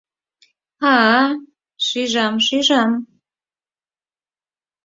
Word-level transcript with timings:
—А-а, 0.93 1.21
шижам, 1.85 2.35
шижам... 2.45 2.91